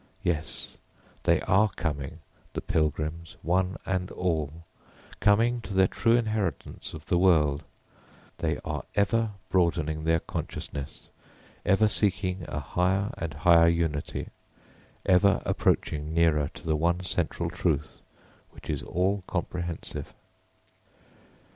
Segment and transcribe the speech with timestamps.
[0.23, 0.77] Yes,
[1.25, 2.21] they are coming,
[2.53, 4.65] the pilgrims, one and all
[5.19, 7.61] coming to their true inheritance of the world;
[8.39, 11.09] they are ever broadening their consciousness,
[11.67, 14.29] ever seeking a higher and higher unity,
[15.05, 18.01] ever approaching nearer to the one central Truth
[18.49, 20.15] which is all comprehensive.